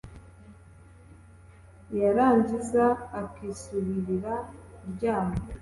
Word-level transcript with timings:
yarangiza 1.99 2.83
akisubirira 3.21 4.33
kuryama. 4.79 5.35